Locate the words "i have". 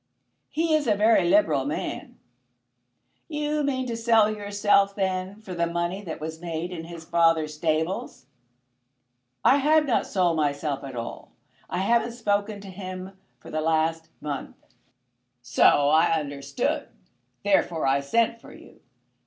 9.45-9.85